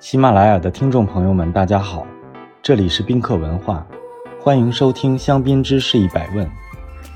[0.00, 2.06] 喜马拉雅的听众朋友们，大家好，
[2.62, 3.84] 这里是宾客文化，
[4.40, 6.48] 欢迎收听香槟知识一百问，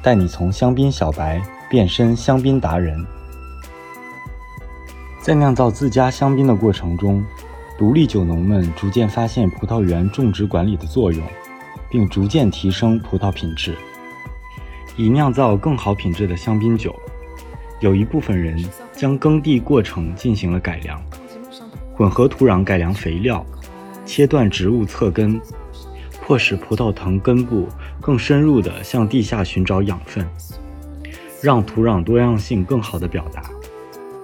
[0.02, 1.40] 带你从香槟小白
[1.70, 2.98] 变身香槟达人。
[5.20, 7.24] 在酿造自家香槟的过程中，
[7.78, 11.24] 独立酒农们逐渐发现葡萄园种植管理的作用，
[11.88, 13.76] 并逐渐提升葡萄品质，
[14.96, 16.92] 以酿造更好品质的香槟酒。
[17.78, 18.60] 有一部分人
[18.92, 21.00] 将耕地过程进行了改良。
[22.02, 23.46] 混合土壤改良肥料，
[24.04, 25.40] 切断植物侧根，
[26.20, 27.68] 迫使葡萄藤根部
[28.00, 30.26] 更深入地向地下寻找养分，
[31.40, 33.44] 让土壤多样性更好地表达。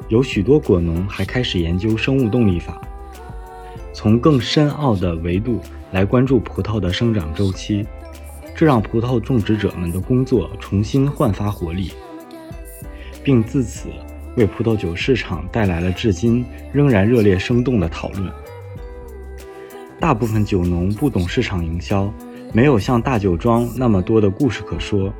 [0.09, 2.83] 有许多果农还开始研究生物动力法，
[3.93, 5.61] 从更深奥的维度
[5.93, 7.87] 来关注葡萄的生长周期，
[8.57, 11.93] 这让葡萄种植者们的工作重新焕发活力，
[13.23, 13.89] 并自此。
[14.39, 16.43] 为葡萄酒市场带来了至今
[16.73, 18.33] 仍然热烈生动的讨论。
[20.01, 22.11] 大部分酒农不懂市场营销，
[22.55, 25.13] 没有像大酒庄那么多的故事可说，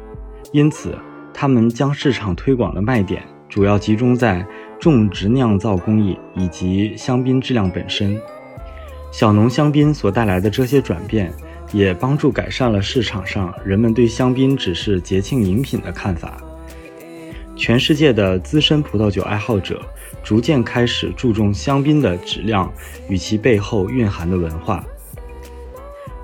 [0.53, 0.97] 因此
[1.35, 4.47] 他们将市场推广的卖点主要集中在
[4.79, 8.19] 种植酿造工艺以及香槟质量本身。
[9.11, 11.33] 小农香槟所带来的这些转变，
[11.73, 16.41] 也帮助改善了市场上人们对香槟只是节庆饮品的看法。
[17.59, 19.83] 全世界的资深葡萄酒爱好者
[20.23, 22.73] 逐渐开始注重香槟的质量
[23.09, 24.83] 与其背后蕴含的文化。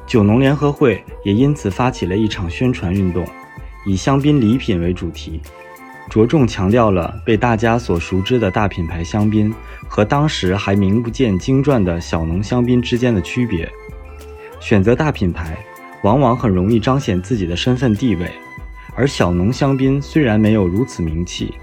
[0.06, 3.26] 酒农联合会也因此发起了一场宣传运动，
[3.84, 5.40] 以香槟礼品为主题，
[6.08, 9.52] 着重强调了被大家所熟知的大品牌香槟
[9.88, 13.68] 和当时还名不见经传的小农香槟之间的区别。
[14.60, 15.58] 选择大品牌，
[16.04, 18.30] 往往很容易彰显自己的身份地位。
[18.96, 21.54] 而小农香槟虽然没有如此名气，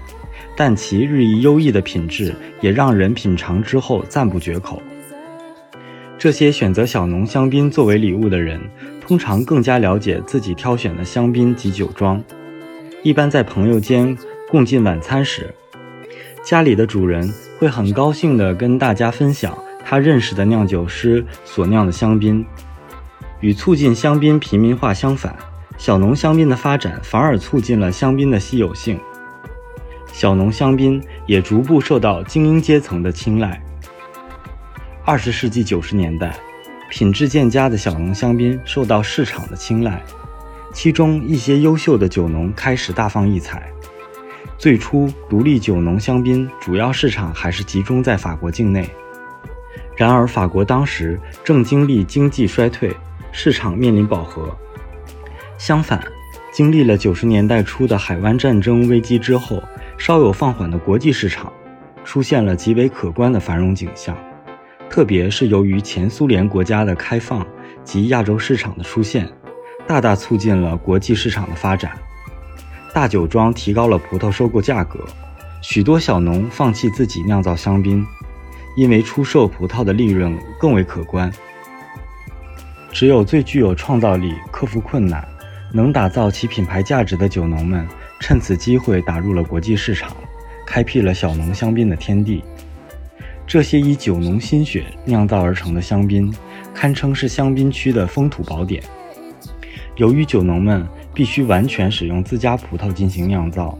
[0.56, 4.82] 但其日益优异的品质也让人品尝之后赞不绝口。
[6.18, 8.60] 这些选择小农香槟作为礼物的人，
[9.00, 12.22] 通常更加了解自己挑选的香槟及酒庄。
[13.02, 14.16] 一般在朋友间
[14.48, 15.52] 共进晚餐时，
[16.44, 17.28] 家里的主人
[17.58, 22.44] 会很高兴地跟大家分享他认识的酿酒师所酿的香槟，
[23.40, 25.34] 与促进香槟平民化相反。
[25.82, 29.00] 小农香槟的发展反而促进了香槟的稀有性，
[30.12, 33.60] 小农香槟也逐步受到精英阶层的青睐。
[35.04, 36.36] 二十世纪九十年代，
[36.88, 40.00] 品质渐佳的小农香槟受到市场的青睐，
[40.72, 43.68] 其中一些优秀的酒农开始大放异彩。
[44.56, 48.88] 最初，独立酒农香槟主要市场还是集中在法国境内，
[49.96, 52.94] 然而法国当时正经历经济衰退，
[53.32, 54.56] 市场面临饱和。
[55.64, 56.02] 相反，
[56.50, 59.62] 经历了九十年代初的海湾战争危机之后，
[59.96, 61.52] 稍有放缓的国际市场
[62.02, 64.18] 出现了极为可观的繁荣景象。
[64.90, 67.46] 特别是由于前苏联国家的开放
[67.84, 69.30] 及亚洲市场的出现，
[69.86, 71.92] 大大促进了国际市场的发展。
[72.92, 75.06] 大酒庄提高了葡萄收购价格，
[75.60, 78.04] 许多小农放弃自己酿造香槟，
[78.76, 81.32] 因为出售葡萄的利润更为可观。
[82.90, 85.24] 只有最具有创造力、克服困难。
[85.74, 87.86] 能打造其品牌价值的酒农们，
[88.20, 90.14] 趁此机会打入了国际市场，
[90.66, 92.44] 开辟了小农香槟的天地。
[93.46, 96.32] 这些以酒农心血酿造而成的香槟，
[96.74, 98.82] 堪称是香槟区的风土宝典。
[99.96, 103.78] 由于酒农们必须完全使用自家葡萄进行酿造，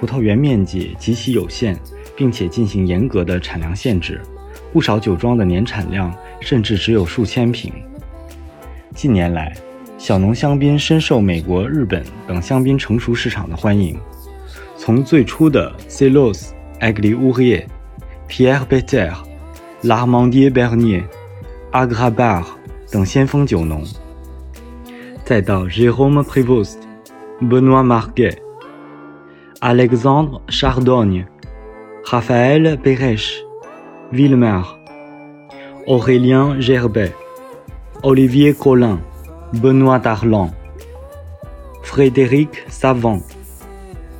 [0.00, 1.78] 葡萄园面积极其有限，
[2.16, 4.20] 并且进行严格的产量限制，
[4.72, 7.72] 不少酒庄的年产量甚至只有数千瓶。
[8.94, 9.54] 近年来，
[10.04, 13.98] 小农香槟深受美国、日本等香槟成熟市场的欢迎。
[14.76, 17.66] 从最初的 c e l o s a g l i o u r i e r
[18.28, 19.14] Pierre Beter、
[19.80, 21.04] La m a n d i e Bernier、
[21.72, 22.44] Agrabar
[22.92, 23.82] 等先锋酒农，
[25.24, 26.80] 再到 Jérôme Prévost、
[27.40, 28.36] Benoît Marquet、
[29.60, 31.24] Alexandre Chardonne、
[32.04, 33.40] Raphaël Pérèche、
[34.12, 34.60] Villemer、
[35.86, 37.14] Aurélien Gerbet、
[38.02, 38.98] Olivier Collin。
[39.62, 40.50] Benoît Darlan、
[41.84, 43.22] Frédéric Savant、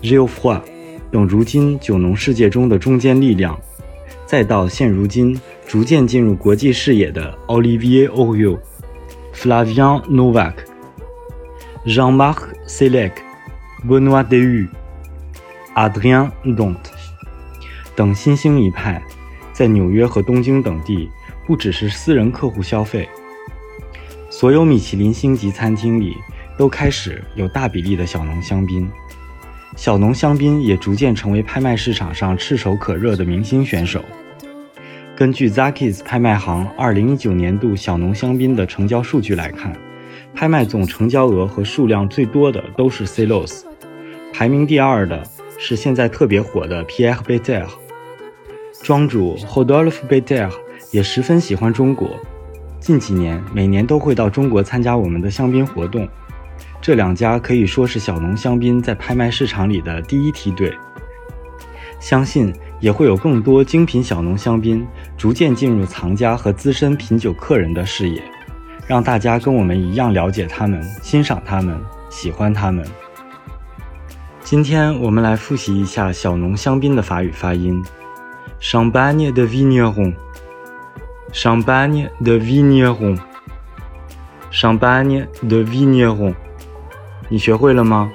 [0.02, 0.60] Geoffroy
[1.10, 3.58] 等如今酒农世界中的中坚力量，
[4.26, 8.58] 再到现如今逐渐进入国际视野的 Olivier Oriol、
[9.34, 10.54] Flavien Novak、
[11.84, 13.12] Jean-Marc Selec、
[13.86, 14.68] Benoît Dehu、
[15.74, 16.76] Adrien Dont
[17.96, 19.02] 等新兴一派，
[19.52, 21.08] 在纽约和东京等地
[21.46, 23.08] 不只是私人客户消费。
[24.44, 26.14] 所有米其林星级餐厅里
[26.58, 28.86] 都开始有大比例的小农香槟，
[29.74, 34.04] 小农香槟也逐渐成为拍卖市场上炙手可热的明星选手。
[35.16, 39.74] 根据 Zakis 拍卖行2019年度小农香槟的成交数据来看，
[40.34, 43.62] 拍卖总成交额和数量最多的都是 Celos，
[44.30, 45.22] 排名第二的
[45.56, 47.66] 是现在特别火的 Pierre b e t e r
[48.82, 50.50] 庄主 hodolph b e t e r
[50.90, 52.10] 也十分喜欢中国，
[52.84, 56.06] 近几年每年都会到中国参加我们的香槟活动。
[56.82, 60.70] 这两家可以说是小农香槟在拍卖市场里的第一梯队，
[61.98, 64.86] 相信也会有更多精品小农香槟
[65.16, 68.22] 逐渐进入藏家和资深品酒客人的视野，
[68.86, 72.84] 让大家跟我们一样了解他们、欣赏他们、喜欢他们。
[74.42, 77.82] 今天我们来复习一下小农香槟的法语发音
[78.60, 79.46] ：Champagne de
[81.34, 86.32] Champagne de vigneron，Champagne de vigneron。
[87.28, 88.12] 你学会了吗？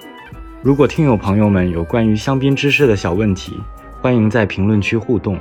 [0.62, 3.60] 如果听友朋友们有关于香槟知识的小问题，
[4.01, 5.38] 欢迎在评论区互动，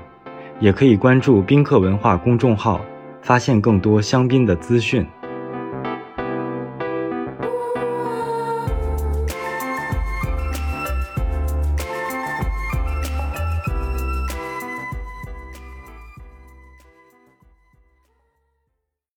[0.58, 2.80] 也可以关注宾客文化公众号，
[3.22, 5.06] 发现更多香槟的资讯。